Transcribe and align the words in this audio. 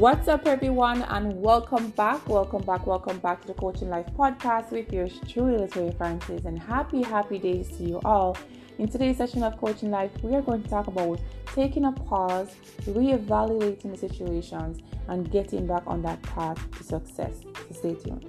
What's 0.00 0.28
up, 0.28 0.46
everyone, 0.46 1.02
and 1.02 1.42
welcome 1.42 1.90
back. 1.90 2.26
Welcome 2.26 2.62
back. 2.62 2.86
Welcome 2.86 3.18
back 3.18 3.42
to 3.42 3.48
the 3.48 3.52
Coaching 3.52 3.90
Life 3.90 4.06
podcast 4.18 4.70
with 4.70 4.90
yours 4.90 5.20
truly, 5.28 5.58
Latoya 5.58 5.94
Francis, 5.98 6.46
and 6.46 6.58
happy, 6.58 7.02
happy 7.02 7.38
days 7.38 7.68
to 7.76 7.84
you 7.84 8.00
all. 8.02 8.34
In 8.78 8.88
today's 8.88 9.18
session 9.18 9.42
of 9.42 9.58
Coaching 9.58 9.90
Life, 9.90 10.10
we 10.22 10.34
are 10.34 10.40
going 10.40 10.62
to 10.62 10.70
talk 10.70 10.86
about 10.86 11.20
taking 11.54 11.84
a 11.84 11.92
pause, 11.92 12.56
reevaluating 12.86 13.92
the 13.92 13.98
situations, 13.98 14.78
and 15.08 15.30
getting 15.30 15.66
back 15.66 15.82
on 15.86 16.00
that 16.00 16.22
path 16.22 16.58
to 16.78 16.82
success. 16.82 17.34
So 17.68 17.74
stay 17.74 17.94
tuned. 17.94 18.24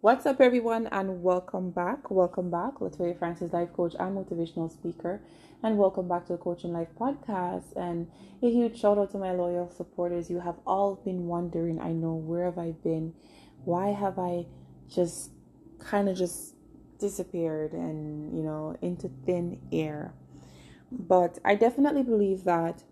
What's 0.00 0.26
up, 0.26 0.40
everyone, 0.40 0.88
and 0.92 1.22
welcome 1.22 1.70
back. 1.70 2.08
Welcome 2.08 2.50
back, 2.50 2.74
Latoya 2.80 3.18
Francis, 3.18 3.52
life 3.52 3.72
coach 3.72 3.94
and 3.98 4.16
motivational 4.16 4.68
speaker, 4.70 5.20
and 5.64 5.78
welcome 5.78 6.08
back 6.08 6.26
to 6.26 6.32
the 6.32 6.38
Coaching 6.38 6.72
Life 6.72 6.88
podcast. 6.98 7.76
And 7.76 8.10
a 8.42 8.50
huge 8.50 8.80
shout 8.80 8.98
out 8.98 9.12
to 9.12 9.18
my 9.18 9.30
loyal 9.30 9.68
supporters. 9.68 10.28
You 10.28 10.40
have 10.40 10.56
all 10.66 10.96
been 10.96 11.26
wondering, 11.28 11.80
I 11.80 11.92
know, 11.92 12.14
where 12.14 12.46
have 12.46 12.58
I 12.58 12.72
been? 12.72 13.14
Why 13.64 13.90
have 13.90 14.18
I 14.18 14.46
just 14.92 15.30
kind 15.78 16.08
of 16.08 16.16
just 16.16 16.56
disappeared 16.98 17.74
and, 17.74 18.36
you 18.36 18.42
know, 18.42 18.76
into 18.82 19.08
thin 19.24 19.60
air? 19.70 20.14
But 20.90 21.38
I 21.44 21.54
definitely 21.54 22.02
believe 22.02 22.42
that 22.42 22.82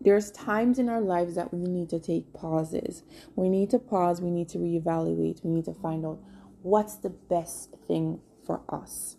there's 0.00 0.30
times 0.30 0.78
in 0.78 0.88
our 0.88 1.02
lives 1.02 1.34
that 1.34 1.52
we 1.52 1.68
need 1.68 1.90
to 1.90 2.00
take 2.00 2.32
pauses. 2.32 3.02
We 3.36 3.50
need 3.50 3.68
to 3.70 3.78
pause, 3.78 4.22
we 4.22 4.30
need 4.30 4.48
to 4.50 4.58
reevaluate, 4.58 5.44
we 5.44 5.50
need 5.50 5.66
to 5.66 5.74
find 5.74 6.06
out 6.06 6.18
what's 6.62 6.94
the 6.94 7.10
best 7.10 7.74
thing 7.86 8.20
for 8.46 8.62
us. 8.70 9.16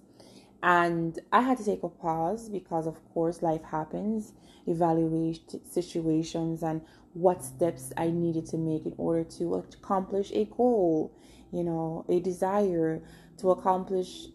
And 0.62 1.18
I 1.32 1.42
had 1.42 1.58
to 1.60 1.66
take 1.66 1.84
a 1.84 1.90
pause 1.90 2.50
because, 2.50 2.86
of 2.86 2.98
course, 3.14 3.42
life 3.42 3.64
happens, 3.64 4.34
evaluate 4.68 5.56
situations, 5.70 6.64
and 6.64 6.82
what 7.14 7.44
steps 7.44 7.94
I 7.98 8.10
needed 8.10 8.46
to 8.48 8.58
make 8.58 8.86
in 8.86 8.94
order 8.98 9.24
to 9.38 9.56
accomplish 9.56 10.32
a 10.32 10.46
goal, 10.46 11.14
you 11.52 11.64
know, 11.64 12.06
a 12.10 12.20
desire 12.20 13.02
to 13.38 13.52
accomplish 13.52 14.28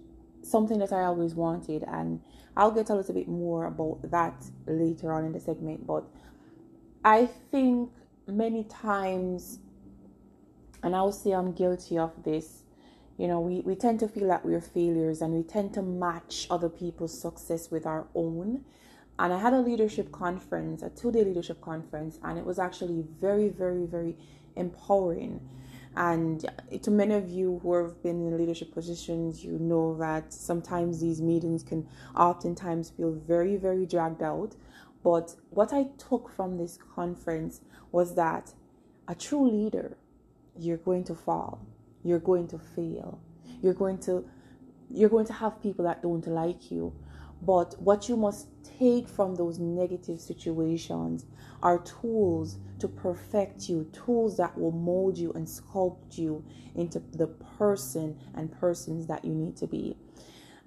something 0.42 0.78
that 0.78 0.92
I 0.92 1.05
always 1.05 1.34
wanted. 1.34 1.84
And 1.86 2.20
I'll 2.56 2.70
get 2.70 2.89
a 2.91 2.95
little 2.95 3.14
bit 3.14 3.28
more 3.28 3.67
about 3.67 4.11
that 4.11 4.45
later 4.67 5.12
on 5.12 5.25
in 5.25 5.33
the 5.33 5.41
segment. 5.41 5.86
But 5.86 6.05
I 7.05 7.27
think 7.27 7.91
many 8.27 8.64
times, 8.64 9.58
and 10.83 10.97
I 10.97 11.02
will 11.02 11.12
say 11.12 11.33
I'm 11.33 11.52
guilty 11.52 11.98
of 11.98 12.25
this, 12.25 12.64
you 13.17 13.29
know, 13.29 13.41
we, 13.41 13.61
we 13.61 13.75
tend 13.77 14.01
to 14.01 14.09
feel 14.09 14.29
that 14.29 14.45
we're 14.45 14.61
failures 14.61 15.23
and 15.23 15.34
we 15.34 15.43
tend 15.43 15.73
to 15.75 15.83
match 15.83 16.47
other 16.51 16.69
people's 16.69 17.19
success 17.19 17.70
with 17.70 17.87
our 17.87 18.07
own. 18.15 18.65
And 19.19 19.33
I 19.33 19.39
had 19.39 19.53
a 19.53 19.61
leadership 19.61 20.11
conference, 20.11 20.83
a 20.83 20.91
two 20.91 21.12
day 21.12 21.23
leadership 21.23 21.61
conference, 21.61 22.19
and 22.25 22.39
it 22.39 22.45
was 22.45 22.59
actually 22.59 23.05
very, 23.20 23.48
very, 23.48 23.87
very 23.87 24.17
empowering. 24.57 25.41
And 25.97 26.45
to 26.83 26.91
many 26.91 27.15
of 27.15 27.29
you 27.29 27.61
who 27.62 27.75
have 27.75 28.03
been 28.03 28.27
in 28.27 28.37
leadership 28.37 28.75
positions, 28.75 29.45
you 29.45 29.59
know 29.61 29.97
that 29.98 30.33
sometimes 30.33 31.01
these 31.01 31.23
meetings 31.23 31.62
can 31.62 31.87
oftentimes 32.17 32.91
feel 32.91 33.12
very, 33.12 33.57
very 33.57 33.87
dragged 33.87 34.23
out. 34.23 34.57
But 35.05 35.37
what 35.51 35.73
I 35.73 35.91
took 35.98 36.29
from 36.35 36.59
this 36.59 36.79
conference 36.97 37.61
was 37.92 38.17
that 38.17 38.53
a 39.07 39.15
true 39.15 39.48
leader, 39.48 39.97
you're 40.59 40.79
going 40.79 41.05
to 41.05 41.15
fall, 41.15 41.65
you're 42.05 42.20
going 42.20 42.47
to 42.48 42.58
fail, 42.58 43.20
you're 43.62 43.74
going 43.74 43.98
to 43.98 44.24
you're 44.91 45.08
going 45.08 45.27
to 45.27 45.33
have 45.33 45.60
people 45.62 45.84
that 45.86 46.02
don't 46.02 46.27
like 46.27 46.70
you. 46.70 46.94
But 47.42 47.74
what 47.80 48.08
you 48.08 48.16
must 48.16 48.48
take 48.78 49.08
from 49.08 49.34
those 49.34 49.58
negative 49.58 50.20
situations 50.20 51.27
are 51.62 51.78
tools 51.80 52.58
to 52.78 52.88
perfect 52.88 53.69
you, 53.69 53.90
tools 53.92 54.36
that 54.36 54.56
will 54.56 54.73
mold 54.73 55.18
you 55.18 55.33
and 55.33 55.46
sculpt 55.46 56.17
you 56.17 56.45
into 56.74 57.01
the 57.12 57.27
person 57.27 58.18
and 58.34 58.52
persons 58.52 59.06
that 59.06 59.24
you 59.24 59.34
need 59.34 59.56
to 59.56 59.67
be. 59.67 59.96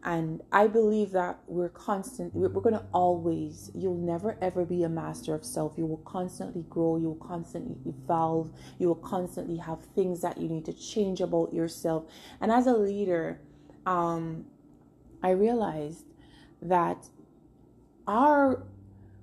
And 0.04 0.42
I 0.52 0.68
believe 0.68 1.12
that 1.12 1.40
we're 1.48 1.70
constant, 1.70 2.34
we're, 2.34 2.50
going 2.50 2.76
to 2.76 2.86
always, 2.94 3.72
you'll 3.74 3.98
never 3.98 4.38
ever 4.42 4.64
be 4.64 4.84
a 4.84 4.90
master 4.90 5.34
of 5.34 5.44
self. 5.44 5.74
You 5.78 5.86
will 5.86 5.98
constantly 5.98 6.64
grow, 6.70 6.98
you 6.98 7.08
will 7.08 7.28
constantly 7.28 7.76
evolve, 7.86 8.52
you 8.78 8.88
will 8.88 8.96
constantly 8.96 9.58
have 9.58 9.84
things 9.96 10.22
that 10.22 10.38
you 10.38 10.48
need 10.48 10.66
to 10.66 10.74
change 10.74 11.20
about 11.20 11.54
yourself. 11.54 12.06
And 12.40 12.52
as 12.52 12.68
a 12.68 12.74
leader, 12.74 13.42
um, 13.86 14.46
I 15.24 15.32
realized 15.32 16.06
that 16.62 17.10
our 18.08 18.64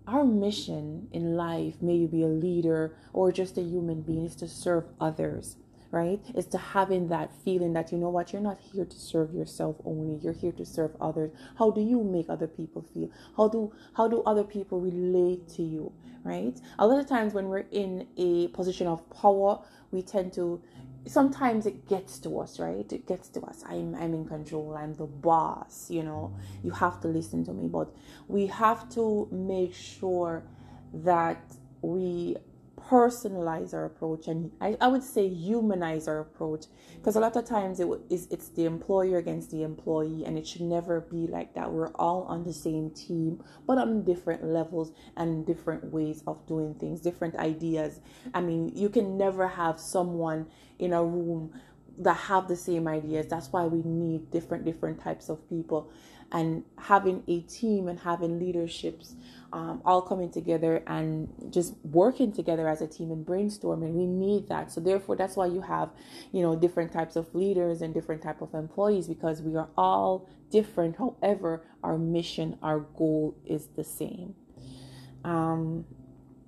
our 0.07 0.25
mission 0.25 1.09
in 1.13 1.35
life, 1.35 1.81
may 1.81 1.95
you 1.95 2.09
be 2.09 2.23
a 2.23 2.27
leader 2.27 2.95
or 3.15 3.33
just 3.33 3.57
a 3.57 3.63
human 3.63 4.03
being, 4.03 4.27
is 4.27 4.37
to 4.37 4.49
serve 4.49 4.85
others 5.01 5.57
right? 5.95 6.21
Is 6.35 6.47
to 6.47 6.59
having 6.59 7.09
that 7.09 7.33
feeling 7.45 7.73
that 7.75 7.93
you 7.93 7.99
know 7.99 8.09
what, 8.11 8.33
you're 8.33 8.43
not 8.43 8.59
here 8.59 8.85
to 8.85 8.97
serve 8.99 9.33
yourself 9.33 9.77
only. 9.85 10.19
You're 10.21 10.33
here 10.33 10.51
to 10.53 10.67
serve 10.67 10.91
others. 11.01 11.31
How 11.57 11.71
do 11.71 11.81
you 11.81 12.03
make 12.03 12.29
other 12.29 12.49
people 12.49 12.83
feel? 12.83 13.11
How 13.37 13.47
do 13.49 13.73
how 13.97 14.09
do 14.09 14.23
other 14.25 14.43
people 14.43 14.81
relate 14.81 15.49
to 15.51 15.63
you, 15.63 15.93
right? 16.25 16.61
A 16.81 16.87
lot 16.87 16.99
of 16.99 17.07
times 17.07 17.33
when 17.33 17.49
we're 17.49 17.69
in 17.71 18.09
a 18.17 18.49
position 18.49 18.89
of 18.89 19.09
power, 19.11 19.61
we 19.93 20.03
tend 20.03 20.33
to 20.35 20.61
sometimes 21.07 21.65
it 21.67 21.87
gets 21.87 22.19
to 22.19 22.39
us 22.41 22.59
right 22.59 22.91
it 22.91 23.07
gets 23.07 23.29
to 23.29 23.39
us 23.43 23.63
i'm 23.69 23.95
i'm 23.97 24.15
in 24.15 24.25
control 24.25 24.75
i'm 24.75 24.95
the 24.95 25.05
boss 25.05 25.91
you 25.91 26.03
know 26.03 26.35
you 26.63 26.71
have 26.71 26.99
to 26.99 27.09
listen 27.09 27.45
to 27.45 27.53
me 27.53 27.69
but 27.69 27.95
we 28.27 28.47
have 28.47 28.89
to 28.89 29.29
make 29.31 29.75
sure 29.75 30.43
that 30.95 31.45
we 31.83 32.35
personalize 32.89 33.73
our 33.73 33.85
approach 33.85 34.29
and 34.29 34.51
I, 34.61 34.77
I 34.81 34.89
would 34.89 35.03
say 35.03 35.29
humanize 35.29 36.07
our 36.09 36.21
approach. 36.21 36.67
Because 36.97 37.17
a 37.17 37.21
lot 37.21 37.37
of 37.37 37.45
times 37.45 37.81
it 37.81 37.89
is 38.11 38.29
it's 38.31 38.49
the 38.49 38.65
employer 38.65 39.19
against 39.19 39.51
the 39.51 39.63
employee 39.63 40.25
and 40.25 40.39
it 40.39 40.47
should 40.47 40.63
never 40.63 41.01
be 41.01 41.27
like 41.27 41.55
that. 41.55 41.71
We're 41.71 41.93
all 41.95 42.23
on 42.25 42.45
the 42.45 42.53
same 42.53 42.91
team 42.91 43.43
but 43.67 43.79
on 43.79 44.05
different 44.05 44.45
levels 44.45 44.93
and 45.17 45.47
different 45.47 45.93
ways 45.93 46.23
of 46.27 46.47
doing 46.47 46.75
things 46.75 47.01
different 47.01 47.37
ideas. 47.37 48.01
I 48.33 48.41
mean 48.41 48.73
you 48.75 48.89
can 48.89 49.17
never 49.17 49.49
have 49.49 49.81
someone 49.81 50.47
in 50.79 50.93
a 50.93 51.05
room 51.05 51.53
that 51.99 52.17
have 52.17 52.49
the 52.49 52.57
same 52.57 52.89
ideas. 52.89 53.27
That's 53.29 53.53
why 53.53 53.65
we 53.65 53.83
need 53.83 54.31
different 54.31 54.65
different 54.65 55.01
types 55.01 55.29
of 55.29 55.49
people 55.49 55.91
and 56.35 56.65
having 56.77 57.23
a 57.29 57.41
team 57.43 57.87
and 57.87 58.01
having 58.01 58.41
leaderships 58.41 59.15
um, 59.53 59.81
all 59.85 60.03
coming 60.03 60.31
together 60.31 60.83
and 60.89 61.29
just 61.49 61.75
working 61.85 62.33
together 62.33 62.69
as 62.69 62.83
a 62.83 62.89
team 62.89 63.13
and 63.13 63.25
brainstorming 63.25 63.93
we 63.93 64.05
need 64.05 64.49
that. 64.49 64.73
So 64.73 64.81
therefore 64.81 65.15
that's 65.15 65.37
why 65.37 65.47
you 65.47 65.61
have 65.61 65.91
you 66.33 66.43
know 66.43 66.57
different 66.57 66.93
types 66.93 67.15
of 67.15 67.33
leaders 67.35 67.81
and 67.81 67.95
different 67.95 68.21
type 68.21 68.43
of 68.43 68.53
employees 68.53 69.07
because 69.07 69.41
we 69.41 69.57
are 69.57 69.69
all 69.79 70.29
different. 70.51 70.97
However 70.97 71.65
our 71.85 71.97
mission 71.97 72.59
our 72.63 72.81
goal 72.81 73.37
is 73.47 73.69
the 73.77 73.85
same. 73.85 74.35
Um, 75.25 75.87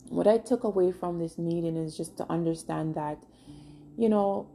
what 0.08 0.26
i 0.28 0.38
took 0.38 0.62
away 0.62 0.92
from 0.92 1.18
this 1.18 1.36
meeting 1.36 1.76
is 1.76 1.97
just 1.97 2.16
to 2.16 2.30
understand 2.30 2.94
that 2.94 3.24
you 3.97 4.08
know 4.08 4.48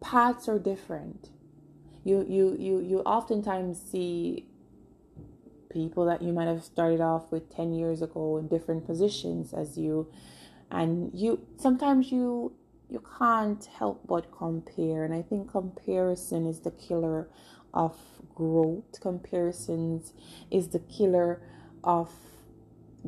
paths 0.00 0.48
are 0.48 0.58
different 0.58 1.30
you 2.04 2.24
you 2.28 2.56
you 2.58 2.80
you 2.80 3.00
oftentimes 3.00 3.80
see 3.80 4.46
people 5.70 6.04
that 6.04 6.20
you 6.20 6.32
might 6.32 6.46
have 6.46 6.62
started 6.62 7.00
off 7.00 7.30
with 7.30 7.54
10 7.54 7.72
years 7.72 8.02
ago 8.02 8.36
in 8.36 8.46
different 8.48 8.84
positions 8.86 9.54
as 9.54 9.78
you 9.78 10.06
and 10.70 11.10
you 11.14 11.40
sometimes 11.56 12.12
you 12.12 12.52
you 12.90 13.02
can't 13.18 13.64
help 13.78 14.06
but 14.06 14.30
compare 14.30 15.04
and 15.04 15.14
i 15.14 15.22
think 15.22 15.50
comparison 15.50 16.46
is 16.46 16.60
the 16.60 16.70
killer 16.72 17.28
of 17.74 17.96
growth. 18.34 19.00
Comparisons 19.00 20.12
is 20.50 20.68
the 20.68 20.78
killer 20.78 21.40
of 21.84 22.10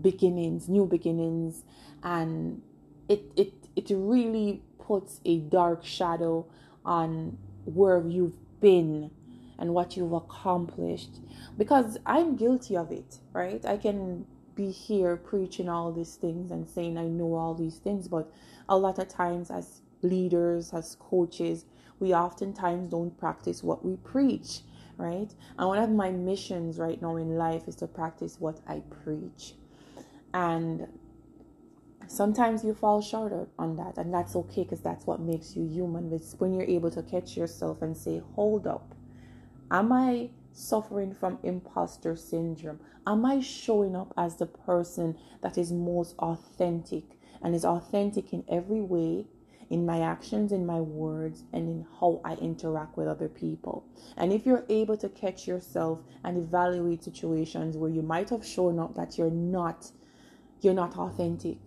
beginnings 0.01 0.69
new 0.69 0.85
beginnings 0.85 1.63
and 2.03 2.61
it 3.09 3.23
it 3.37 3.53
it 3.77 3.87
really 3.91 4.61
puts 4.79 5.21
a 5.25 5.39
dark 5.39 5.85
shadow 5.85 6.45
on 6.85 7.39
where 7.65 8.05
you've 8.09 8.35
been 8.65 9.11
and 9.59 9.75
what 9.75 9.95
you've 9.95 10.15
accomplished 10.15 11.21
because 11.59 11.99
I'm 12.07 12.35
guilty 12.35 12.79
of 12.79 12.91
it, 12.91 13.19
right? 13.35 13.63
I 13.67 13.77
can 13.77 14.25
be 14.55 14.71
here 14.71 15.17
preaching 15.17 15.69
all 15.69 15.93
these 15.93 16.15
things 16.15 16.51
and 16.51 16.67
saying 16.67 16.97
I 16.97 17.05
know 17.05 17.35
all 17.35 17.55
these 17.55 17.77
things, 17.77 18.09
but 18.09 18.33
a 18.67 18.79
lot 18.79 18.99
of 18.99 19.09
times 19.09 19.51
as 19.51 19.83
leaders, 20.01 20.73
as 20.73 20.97
coaches, 20.99 21.67
we 22.01 22.15
oftentimes 22.15 22.89
don't 22.89 23.17
practice 23.19 23.63
what 23.63 23.85
we 23.85 23.97
preach, 23.97 24.61
right? 24.97 25.35
And 25.59 25.69
one 25.69 25.79
of 25.79 25.91
my 25.91 26.11
missions 26.11 26.79
right 26.79 27.01
now 27.03 27.17
in 27.17 27.37
life 27.37 27.69
is 27.69 27.77
to 27.77 27.87
practice 27.87 28.41
what 28.41 28.61
I 28.67 28.81
preach. 29.05 29.53
And 30.33 30.89
sometimes 32.07 32.65
you 32.65 32.75
fall 32.75 33.01
short 33.01 33.33
on 33.59 33.77
that, 33.77 33.99
and 33.99 34.13
that's 34.13 34.37
okay 34.37 34.63
because 34.63 34.81
that's 34.81 35.07
what 35.07 35.21
makes 35.21 35.57
you 35.57 35.67
human. 35.67 36.13
It's 36.13 36.35
when 36.39 36.55
you're 36.55 36.65
able 36.65 36.91
to 36.91 37.03
catch 37.03 37.37
yourself 37.37 37.83
and 37.83 37.97
say, 37.97 38.23
Hold 38.35 38.67
up, 38.67 38.95
am 39.71 39.93
I 39.93 40.31
suffering 40.53 41.13
from 41.15 41.39
imposter 41.43 42.17
syndrome? 42.17 42.81
Am 43.07 43.25
I 43.27 43.41
showing 43.41 43.95
up 43.95 44.15
as 44.17 44.37
the 44.37 44.47
person 44.47 45.17
that 45.43 45.59
is 45.59 45.73
most 45.73 46.15
authentic 46.19 47.05
and 47.43 47.55
is 47.55 47.65
authentic 47.65 48.33
in 48.33 48.45
every 48.49 48.81
way 48.81 49.27
in 49.71 49.87
my 49.87 50.01
actions, 50.01 50.53
in 50.53 50.67
my 50.67 50.81
words, 50.81 51.45
and 51.53 51.69
in 51.69 51.87
how 51.99 52.21
I 52.25 52.35
interact 52.35 52.97
with 52.97 53.09
other 53.09 53.29
people. 53.29 53.85
And 54.17 54.33
if 54.33 54.47
you're 54.47 54.65
able 54.69 54.97
to 54.99 55.09
catch 55.09 55.47
yourself 55.47 56.01
and 56.23 56.37
evaluate 56.37 57.03
situations 57.03 57.77
where 57.77 57.91
you 57.91 58.03
might 58.03 58.31
have 58.31 58.45
shown 58.47 58.79
up 58.79 58.95
that 58.95 59.19
you're 59.19 59.31
not 59.31 59.91
you're 60.61 60.75
not 60.75 60.97
authentic, 60.97 61.59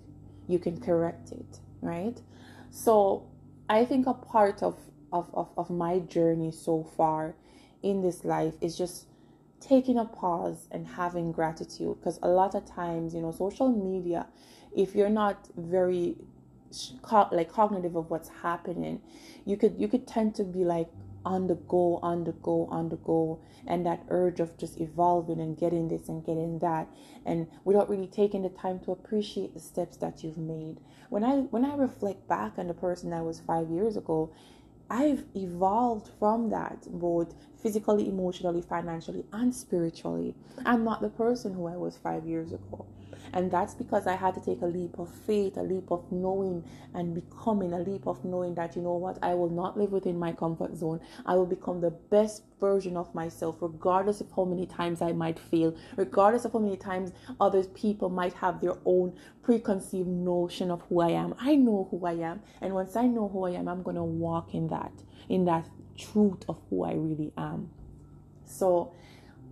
you 0.48 0.60
can 0.60 0.80
correct 0.80 1.32
it, 1.32 1.60
right? 1.82 2.20
So 2.72 3.28
I 3.70 3.86
think 3.86 4.08
a 4.08 4.14
part 4.14 4.64
of 4.64 4.78
of, 5.14 5.30
of, 5.34 5.50
of 5.58 5.70
my 5.70 6.00
journey 6.00 6.52
so 6.52 6.84
far 6.98 7.34
in 7.82 8.02
this 8.02 8.26
life 8.26 8.56
is 8.60 8.78
just 8.78 9.08
taking 9.62 9.98
a 9.98 10.06
pause 10.06 10.68
and 10.72 10.86
having 10.86 11.32
gratitude 11.32 11.96
because 12.00 12.20
a 12.22 12.28
lot 12.28 12.56
of 12.56 12.66
times 12.66 13.14
you 13.14 13.22
know 13.22 13.32
social 13.32 13.70
media 13.70 14.28
if 14.76 14.96
you're 14.96 15.10
not 15.10 15.48
very 15.56 16.16
like 17.32 17.52
cognitive 17.52 17.96
of 17.96 18.10
what's 18.10 18.30
happening 18.44 19.02
you 19.46 19.56
could 19.56 19.74
you 19.80 19.88
could 19.88 20.06
tend 20.06 20.36
to 20.36 20.44
be 20.44 20.64
like 20.64 20.90
on 21.28 21.48
the 21.48 21.56
go 21.56 22.00
on 22.02 22.24
the 22.24 22.32
go 22.32 22.68
on 22.72 22.88
the 22.88 22.96
go 22.96 23.40
and 23.68 23.86
that 23.86 24.02
urge 24.10 24.40
of 24.40 24.58
just 24.58 24.80
evolving 24.80 25.42
and 25.42 25.58
getting 25.58 25.90
this 25.90 26.08
and 26.08 26.26
getting 26.26 26.58
that 26.60 26.88
and 27.26 27.48
without 27.66 27.90
really 27.90 28.08
taking 28.08 28.44
the 28.44 28.50
time 28.50 28.80
to 28.80 28.92
appreciate 28.92 29.54
the 29.54 29.60
steps 29.60 29.98
that 29.98 30.24
you've 30.24 30.38
made 30.38 30.78
when 31.10 31.26
i 31.26 31.34
when 31.54 31.66
i 31.66 31.76
reflect 31.76 32.26
back 32.30 32.54
on 32.58 32.68
the 32.68 32.74
person 32.74 33.12
i 33.12 33.22
was 33.22 33.42
five 33.42 33.70
years 33.70 33.98
ago 33.98 34.32
I've 34.90 35.26
evolved 35.36 36.12
from 36.18 36.50
that, 36.52 36.88
both 36.90 37.34
physically, 37.62 38.08
emotionally, 38.08 38.62
financially, 38.62 39.26
and 39.34 39.54
spiritually. 39.54 40.34
I'm 40.66 40.86
not 40.86 41.02
the 41.02 41.10
person 41.10 41.54
who 41.54 41.68
I 41.68 41.76
was 41.76 41.98
five 41.98 42.26
years 42.26 42.54
ago. 42.54 42.86
And 43.34 43.52
that's 43.52 43.74
because 43.74 44.08
I 44.08 44.16
had 44.16 44.34
to 44.36 44.42
take 44.42 44.62
a 44.62 44.66
leap 44.66 44.98
of 45.00 45.10
faith, 45.10 45.58
a 45.58 45.62
leap 45.62 45.92
of 45.92 46.10
knowing 46.12 46.64
and 46.94 47.14
becoming, 47.14 47.74
a 47.74 47.80
leap 47.80 48.08
of 48.08 48.24
knowing 48.24 48.56
that, 48.56 48.76
you 48.76 48.82
know 48.82 48.96
what, 48.96 49.18
I 49.22 49.34
will 49.34 49.50
not 49.50 49.78
live 49.78 49.92
within 49.92 50.18
my 50.18 50.32
comfort 50.32 50.76
zone. 50.76 51.00
I 51.26 51.36
will 51.36 51.46
become 51.46 51.82
the 51.82 51.92
best 51.92 52.44
version 52.60 52.98
of 52.98 53.14
myself, 53.14 53.58
regardless 53.62 54.22
of 54.22 54.32
how 54.36 54.46
many 54.46 54.66
times 54.66 55.02
I 55.02 55.12
might 55.12 55.40
fail, 55.40 55.76
regardless 55.96 56.46
of 56.46 56.54
how 56.54 56.60
many 56.60 56.78
times 56.78 57.12
other 57.40 57.64
people 57.64 58.10
might 58.10 58.34
have 58.34 58.62
their 58.62 58.78
own 58.86 59.14
preconceived 59.44 60.08
notion 60.08 60.72
of 60.72 60.82
who 60.90 61.02
I 61.02 61.10
am. 61.10 61.36
I 61.40 61.56
know 61.56 61.88
who 61.92 62.06
I 62.06 62.14
am. 62.14 62.42
And 62.62 62.74
once 62.74 62.96
I 62.96 63.08
know 63.08 63.28
who 63.28 63.46
I 63.46 63.52
am, 63.52 63.68
I'm 63.68 63.84
going 63.84 63.96
to 63.96 64.04
walk 64.04 64.54
in 64.54 64.68
that, 64.70 64.92
in 65.30 65.46
that 65.46 65.68
truth 65.98 66.44
of 66.50 66.58
who 66.70 66.84
I 66.84 66.94
really 66.94 67.32
am. 67.38 67.70
So, 68.46 68.94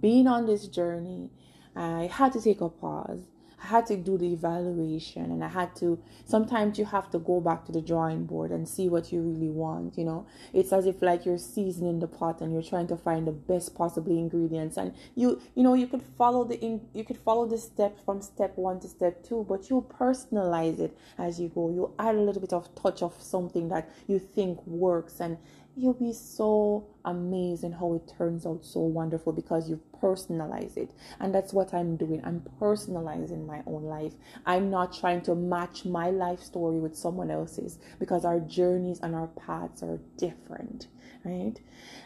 being 0.01 0.27
on 0.27 0.45
this 0.45 0.67
journey, 0.67 1.29
I 1.75 2.09
had 2.11 2.31
to 2.33 2.41
take 2.41 2.61
a 2.61 2.69
pause 2.69 3.27
I 3.65 3.67
had 3.67 3.87
to 3.87 3.97
do 3.97 4.15
the 4.15 4.31
evaluation 4.31 5.23
and 5.31 5.43
I 5.43 5.47
had 5.47 5.75
to 5.77 5.97
sometimes 6.23 6.77
you 6.77 6.85
have 6.85 7.09
to 7.09 7.17
go 7.17 7.41
back 7.41 7.65
to 7.65 7.71
the 7.71 7.81
drawing 7.81 8.25
board 8.25 8.51
and 8.51 8.69
see 8.69 8.89
what 8.89 9.11
you 9.11 9.21
really 9.21 9.49
want, 9.49 9.97
you 9.97 10.05
know. 10.05 10.27
It's 10.53 10.71
as 10.71 10.85
if 10.85 11.01
like 11.01 11.25
you're 11.25 11.39
seasoning 11.39 11.99
the 11.99 12.05
pot 12.07 12.41
and 12.41 12.53
you're 12.53 12.61
trying 12.61 12.85
to 12.87 12.95
find 12.95 13.25
the 13.25 13.31
best 13.31 13.73
possible 13.73 14.15
ingredients 14.15 14.77
and 14.77 14.93
you 15.15 15.41
you 15.55 15.63
know 15.63 15.73
you 15.73 15.87
could 15.87 16.03
follow 16.15 16.43
the 16.43 16.59
in 16.63 16.79
you 16.93 17.03
could 17.03 17.17
follow 17.17 17.47
the 17.47 17.57
steps 17.57 17.99
from 18.05 18.21
step 18.21 18.55
1 18.55 18.81
to 18.81 18.87
step 18.87 19.23
2 19.23 19.47
but 19.49 19.67
you 19.67 19.83
personalize 19.99 20.79
it 20.79 20.95
as 21.17 21.39
you 21.39 21.49
go. 21.49 21.71
You 21.71 21.91
add 21.97 22.13
a 22.13 22.21
little 22.21 22.41
bit 22.41 22.53
of 22.53 22.63
touch 22.75 23.01
of 23.01 23.19
something 23.19 23.69
that 23.69 23.89
you 24.05 24.19
think 24.19 24.63
works 24.67 25.19
and 25.19 25.39
you'll 25.77 25.93
be 25.93 26.13
so 26.13 26.87
amazed 27.03 27.63
in 27.63 27.71
how 27.73 27.93
it 27.93 28.11
turns 28.17 28.45
out 28.45 28.63
so 28.63 28.79
wonderful 28.79 29.33
because 29.33 29.69
you've 29.69 29.91
personalized 29.99 30.77
it. 30.77 30.91
And 31.19 31.35
that's 31.35 31.51
what 31.51 31.73
I'm 31.73 31.97
doing. 31.97 32.21
I'm 32.23 32.41
personalizing 32.61 33.45
my 33.45 33.61
own 33.65 33.83
life. 33.83 34.13
I'm 34.45 34.69
not 34.69 34.97
trying 34.97 35.21
to 35.23 35.35
match 35.35 35.83
my 35.83 36.11
life 36.11 36.41
story 36.41 36.79
with 36.79 36.95
someone 36.95 37.29
else's 37.29 37.79
because 37.99 38.23
our 38.23 38.39
journeys 38.39 38.99
and 39.01 39.13
our 39.13 39.27
paths 39.27 39.83
are 39.83 39.99
different, 40.17 40.87
right? 41.25 41.59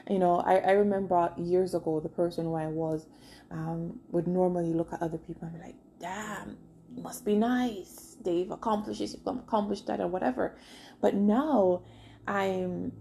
You 0.09 0.17
know, 0.17 0.37
I, 0.37 0.57
I 0.57 0.71
remember 0.71 1.31
years 1.37 1.75
ago, 1.75 1.99
the 1.99 2.09
person 2.09 2.45
who 2.45 2.55
I 2.55 2.67
was 2.67 3.05
um, 3.51 3.99
would 4.09 4.27
normally 4.27 4.73
look 4.73 4.93
at 4.93 5.01
other 5.01 5.19
people 5.19 5.47
and 5.47 5.53
be 5.53 5.63
like, 5.63 5.75
damn, 5.99 6.57
must 6.97 7.23
be 7.23 7.35
nice. 7.35 8.17
They've 8.23 8.49
accomplished 8.49 8.99
this, 8.99 9.15
accomplished 9.25 9.85
that, 9.87 9.99
or 9.99 10.07
whatever. 10.07 10.57
But 11.01 11.13
now 11.13 11.83
I'm 12.27 12.91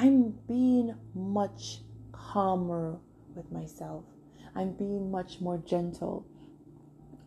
I'm 0.00 0.38
being 0.46 0.94
much 1.12 1.80
calmer 2.12 3.00
with 3.34 3.50
myself. 3.50 4.04
I'm 4.54 4.70
being 4.74 5.10
much 5.10 5.40
more 5.40 5.58
gentle. 5.58 6.24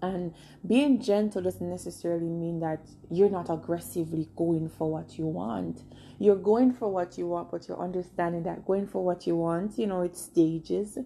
And 0.01 0.33
being 0.67 1.01
gentle 1.01 1.43
doesn't 1.43 1.69
necessarily 1.69 2.27
mean 2.29 2.59
that 2.61 2.79
you're 3.09 3.29
not 3.29 3.49
aggressively 3.49 4.29
going 4.35 4.69
for 4.69 4.89
what 4.89 5.17
you 5.17 5.27
want. 5.27 5.83
You're 6.17 6.35
going 6.35 6.73
for 6.73 6.89
what 6.89 7.17
you 7.17 7.27
want, 7.27 7.51
but 7.51 7.67
you're 7.67 7.79
understanding 7.79 8.43
that 8.43 8.65
going 8.65 8.87
for 8.87 9.03
what 9.03 9.27
you 9.27 9.35
want, 9.35 9.77
you 9.77 9.87
know, 9.87 10.01
it's 10.01 10.21
stages. 10.21 10.97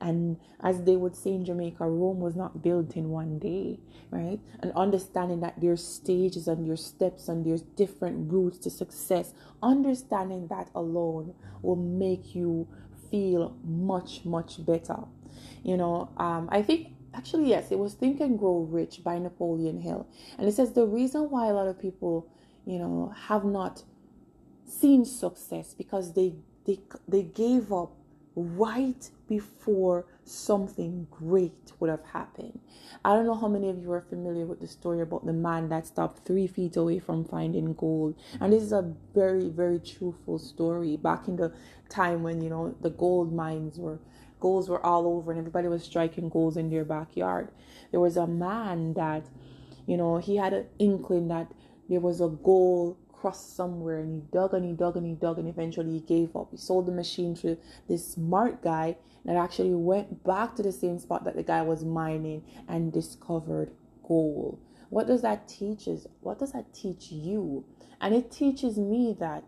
And 0.00 0.36
as 0.62 0.82
they 0.82 0.96
would 0.96 1.16
say 1.16 1.30
in 1.30 1.44
Jamaica, 1.44 1.84
Rome 1.84 2.20
was 2.20 2.36
not 2.36 2.62
built 2.62 2.96
in 2.96 3.10
one 3.10 3.38
day, 3.38 3.80
right? 4.10 4.40
And 4.60 4.72
understanding 4.74 5.40
that 5.40 5.60
there's 5.60 5.84
stages 5.84 6.48
and 6.48 6.66
there's 6.68 6.84
steps 6.84 7.28
and 7.28 7.44
there's 7.44 7.62
different 7.62 8.32
routes 8.32 8.58
to 8.58 8.70
success. 8.70 9.32
Understanding 9.62 10.48
that 10.48 10.70
alone 10.74 11.34
will 11.62 11.76
make 11.76 12.34
you 12.34 12.68
feel 13.10 13.56
much, 13.64 14.24
much 14.24 14.64
better. 14.64 14.98
You 15.62 15.76
know, 15.76 16.10
um, 16.16 16.48
I 16.50 16.62
think 16.62 16.88
actually 17.20 17.50
yes, 17.50 17.70
it 17.70 17.78
was 17.78 17.92
Think 17.92 18.18
and 18.20 18.38
Grow 18.38 18.60
Rich 18.60 19.04
by 19.04 19.18
Napoleon 19.18 19.78
Hill. 19.78 20.06
And 20.38 20.48
it 20.48 20.52
says 20.52 20.72
the 20.72 20.86
reason 20.86 21.28
why 21.28 21.48
a 21.48 21.52
lot 21.52 21.66
of 21.66 21.78
people, 21.78 22.26
you 22.64 22.78
know, 22.78 23.12
have 23.28 23.44
not 23.44 23.82
seen 24.64 25.04
success 25.04 25.74
because 25.74 26.14
they 26.14 26.32
they 26.64 26.78
they 27.06 27.24
gave 27.24 27.74
up 27.74 27.92
right 28.34 29.10
before 29.28 30.06
something 30.24 31.06
great 31.10 31.72
would 31.78 31.90
have 31.90 32.06
happened. 32.06 32.58
I 33.04 33.12
don't 33.12 33.26
know 33.26 33.34
how 33.34 33.48
many 33.48 33.68
of 33.68 33.78
you 33.82 33.92
are 33.92 34.00
familiar 34.00 34.46
with 34.46 34.60
the 34.60 34.66
story 34.66 35.02
about 35.02 35.26
the 35.26 35.34
man 35.34 35.68
that 35.68 35.86
stopped 35.86 36.24
three 36.24 36.46
feet 36.46 36.76
away 36.78 37.00
from 37.00 37.26
finding 37.26 37.74
gold. 37.74 38.14
And 38.40 38.50
this 38.50 38.62
is 38.62 38.72
a 38.72 38.94
very, 39.14 39.50
very 39.50 39.78
truthful 39.78 40.38
story. 40.38 40.96
Back 40.96 41.28
in 41.28 41.36
the 41.36 41.52
time 41.90 42.22
when, 42.22 42.40
you 42.40 42.48
know, 42.48 42.74
the 42.80 42.90
gold 42.90 43.30
mines 43.34 43.78
were 43.78 43.98
goals 44.40 44.68
were 44.68 44.84
all 44.84 45.06
over 45.06 45.30
and 45.30 45.38
everybody 45.38 45.68
was 45.68 45.84
striking 45.84 46.28
goals 46.28 46.56
in 46.56 46.70
their 46.70 46.84
backyard. 46.84 47.48
There 47.90 48.00
was 48.00 48.16
a 48.16 48.26
man 48.26 48.94
that, 48.94 49.26
you 49.86 49.96
know, 49.96 50.16
he 50.18 50.36
had 50.36 50.52
an 50.52 50.66
inkling 50.78 51.28
that 51.28 51.52
there 51.88 52.00
was 52.00 52.20
a 52.20 52.28
goal 52.28 52.98
crossed 53.12 53.54
somewhere 53.54 53.98
and 54.00 54.14
he 54.14 54.22
dug 54.32 54.54
and 54.54 54.64
he 54.64 54.72
dug 54.72 54.96
and 54.96 55.06
he 55.06 55.12
dug 55.12 55.38
and 55.38 55.48
eventually 55.48 55.92
he 55.92 56.00
gave 56.00 56.34
up. 56.34 56.48
He 56.50 56.56
sold 56.56 56.86
the 56.86 56.92
machine 56.92 57.34
to 57.36 57.58
this 57.88 58.12
smart 58.12 58.62
guy 58.62 58.96
that 59.24 59.36
actually 59.36 59.74
went 59.74 60.24
back 60.24 60.56
to 60.56 60.62
the 60.62 60.72
same 60.72 60.98
spot 60.98 61.24
that 61.24 61.36
the 61.36 61.42
guy 61.42 61.62
was 61.62 61.84
mining 61.84 62.42
and 62.66 62.92
discovered 62.92 63.70
gold. 64.06 64.58
What 64.88 65.06
does 65.06 65.22
that 65.22 65.46
teach 65.46 65.86
us? 65.86 66.06
What 66.20 66.38
does 66.38 66.52
that 66.52 66.72
teach 66.72 67.12
you? 67.12 67.64
And 68.00 68.14
it 68.14 68.30
teaches 68.30 68.78
me 68.78 69.14
that 69.20 69.44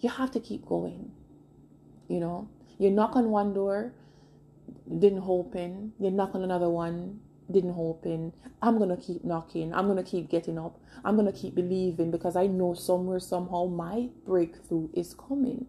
you 0.00 0.10
have 0.10 0.30
to 0.32 0.40
keep 0.40 0.66
going. 0.66 1.12
You 2.08 2.20
know, 2.20 2.48
you 2.78 2.90
knock 2.90 3.16
on 3.16 3.30
one 3.30 3.54
door, 3.54 3.92
didn't 4.98 5.24
open, 5.26 5.92
you 5.98 6.10
knock 6.10 6.34
on 6.34 6.42
another 6.42 6.68
one, 6.68 7.20
didn't 7.50 7.74
open. 7.76 8.32
I'm 8.62 8.78
gonna 8.78 8.96
keep 8.96 9.24
knocking. 9.24 9.74
I'm 9.74 9.86
gonna 9.86 10.02
keep 10.02 10.30
getting 10.30 10.58
up. 10.58 10.78
I'm 11.04 11.16
gonna 11.16 11.32
keep 11.32 11.54
believing 11.54 12.10
because 12.10 12.36
I 12.36 12.46
know 12.46 12.74
somewhere, 12.74 13.20
somehow, 13.20 13.66
my 13.66 14.08
breakthrough 14.26 14.88
is 14.94 15.14
coming. 15.14 15.66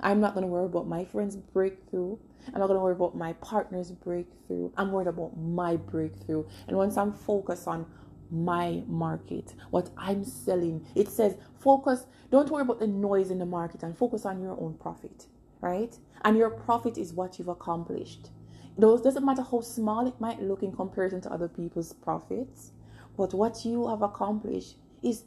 I'm 0.00 0.20
not 0.20 0.34
gonna 0.34 0.46
worry 0.46 0.66
about 0.66 0.86
my 0.86 1.04
friend's 1.04 1.36
breakthrough. 1.36 2.16
I'm 2.52 2.60
not 2.60 2.68
gonna 2.68 2.80
worry 2.80 2.94
about 2.94 3.16
my 3.16 3.32
partner's 3.34 3.90
breakthrough. 3.90 4.70
I'm 4.76 4.92
worried 4.92 5.08
about 5.08 5.36
my 5.36 5.76
breakthrough. 5.76 6.44
And 6.68 6.76
once 6.76 6.96
I'm 6.96 7.12
focused 7.12 7.66
on 7.66 7.86
my 8.30 8.82
market, 8.86 9.54
what 9.70 9.90
I'm 9.96 10.24
selling, 10.24 10.86
it 10.94 11.08
says 11.08 11.36
focus, 11.58 12.06
don't 12.30 12.48
worry 12.48 12.62
about 12.62 12.78
the 12.78 12.86
noise 12.86 13.30
in 13.30 13.38
the 13.38 13.46
market 13.46 13.82
and 13.82 13.96
focus 13.98 14.24
on 14.24 14.40
your 14.40 14.58
own 14.60 14.74
profit, 14.80 15.26
right? 15.60 15.96
And 16.22 16.36
your 16.36 16.50
profit 16.50 16.98
is 16.98 17.12
what 17.12 17.38
you've 17.38 17.48
accomplished. 17.48 18.30
Those 18.78 19.02
doesn't 19.02 19.24
matter 19.24 19.42
how 19.42 19.60
small 19.60 20.06
it 20.06 20.20
might 20.20 20.40
look 20.40 20.62
in 20.62 20.72
comparison 20.72 21.20
to 21.22 21.32
other 21.32 21.48
people's 21.48 21.92
profits, 21.92 22.72
but 23.16 23.34
what 23.34 23.64
you 23.64 23.88
have 23.88 24.02
accomplished 24.02 24.76
is 25.02 25.24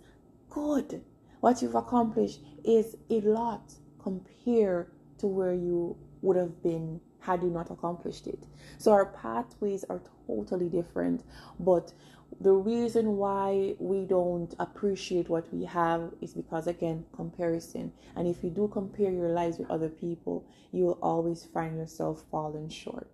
good. 0.50 1.04
What 1.40 1.62
you've 1.62 1.76
accomplished 1.76 2.40
is 2.64 2.96
a 3.10 3.22
lot 3.22 3.74
compared 4.02 4.92
to 5.20 5.28
where 5.28 5.54
you 5.54 5.98
would 6.22 6.38
have 6.38 6.64
been 6.64 7.00
had 7.20 7.42
you 7.42 7.50
not 7.50 7.72
accomplished 7.72 8.28
it. 8.28 8.46
So 8.78 8.92
our 8.92 9.06
pathways 9.06 9.86
are 9.90 10.02
totally 10.28 10.70
different, 10.70 11.24
but 11.60 11.94
the 12.40 12.54
reason 12.54 13.18
why 13.18 13.76
we 13.80 14.06
don't 14.06 14.54
appreciate 14.60 15.30
what 15.30 15.52
we 15.54 15.66
have 15.66 16.12
is 16.22 16.34
because 16.34 16.68
again 16.68 17.06
comparison. 17.16 17.92
And 18.16 18.28
if 18.28 18.44
you 18.44 18.50
do 18.50 18.68
compare 18.68 19.12
your 19.12 19.30
lives 19.30 19.58
with 19.58 19.70
other 19.70 19.90
people 19.90 20.46
you 20.72 20.86
will 20.86 21.00
always 21.02 21.44
find 21.46 21.78
yourself 21.78 22.24
falling 22.32 22.70
short. 22.70 23.10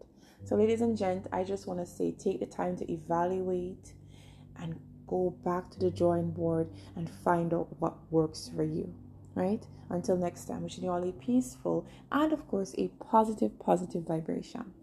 So 0.46 0.56
ladies 0.56 0.82
and 0.82 0.98
gents 0.98 1.28
i 1.34 1.44
just 1.44 1.68
want 1.68 1.80
to 1.80 1.86
say 1.86 2.12
take 2.12 2.40
the 2.40 2.46
time 2.46 2.78
to 2.78 2.92
evaluate 2.92 3.94
and 4.58 4.80
go 5.08 5.36
back 5.44 5.70
to 5.72 5.80
the 5.80 5.92
drawing 5.92 6.32
board 6.32 6.70
and 6.96 7.10
find 7.10 7.54
out 7.54 7.68
what 7.80 7.98
works 8.12 8.50
for 8.56 8.64
you 8.64 8.94
right? 9.36 9.66
Until 9.90 10.18
next 10.18 10.46
time 10.46 10.64
wishing 10.64 10.84
you 10.84 10.92
all 10.92 11.08
a 11.08 11.12
peaceful 11.14 11.88
and 12.12 12.34
of 12.34 12.48
course 12.48 12.76
a 12.78 12.90
positive 13.00 13.58
positive 13.60 14.04
vibration 14.04 14.74